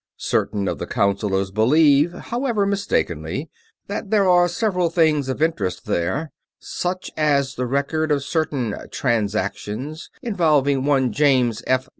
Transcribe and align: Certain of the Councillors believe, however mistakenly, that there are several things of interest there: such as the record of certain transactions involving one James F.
Certain 0.17 0.67
of 0.67 0.79
the 0.79 0.87
Councillors 0.87 1.51
believe, 1.51 2.11
however 2.11 2.65
mistakenly, 2.65 3.51
that 3.85 4.09
there 4.09 4.27
are 4.27 4.47
several 4.47 4.89
things 4.89 5.29
of 5.29 5.43
interest 5.43 5.85
there: 5.85 6.31
such 6.57 7.11
as 7.15 7.53
the 7.53 7.67
record 7.67 8.11
of 8.11 8.23
certain 8.23 8.73
transactions 8.89 10.09
involving 10.23 10.85
one 10.85 11.11
James 11.11 11.61
F. 11.67 11.87